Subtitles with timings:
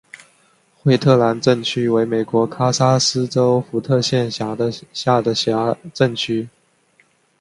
[0.81, 4.57] 惠特兰镇区为美国堪萨斯州福特县辖
[4.91, 5.31] 下的
[5.93, 6.49] 镇区。